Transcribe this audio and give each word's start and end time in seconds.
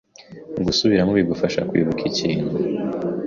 Gusubiramo 0.65 1.11
bigufasha 1.17 1.61
kwibuka 1.69 2.01
ikintu. 2.11 2.49